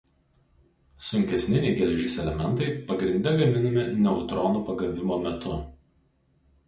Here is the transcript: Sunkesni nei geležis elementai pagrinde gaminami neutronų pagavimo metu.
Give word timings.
Sunkesni 1.09 1.59
nei 1.65 1.73
geležis 1.81 2.15
elementai 2.23 2.71
pagrinde 2.89 3.35
gaminami 3.43 3.85
neutronų 4.07 4.63
pagavimo 4.71 5.21
metu. 5.27 5.59